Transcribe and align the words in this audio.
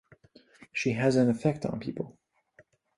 She 0.73 0.93
has 0.93 1.15
an 1.15 1.29
effect 1.29 1.63
on 1.63 1.79
people. 1.79 2.17